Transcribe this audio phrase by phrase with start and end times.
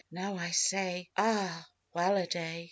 [0.09, 1.67] Now I say, ah!
[1.93, 2.59] well a day!